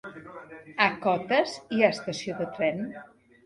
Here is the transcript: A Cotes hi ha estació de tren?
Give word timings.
A 0.85 0.87
Cotes 1.03 1.55
hi 1.77 1.85
ha 1.87 1.93
estació 1.99 2.41
de 2.43 2.51
tren? 2.59 2.85